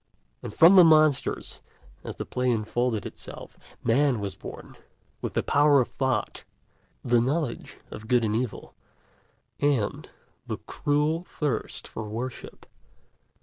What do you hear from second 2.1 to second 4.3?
the play unfolded itself, Man